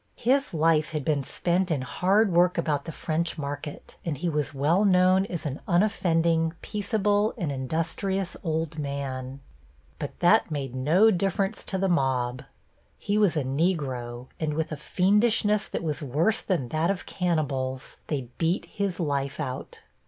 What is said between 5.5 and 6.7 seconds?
unoffending,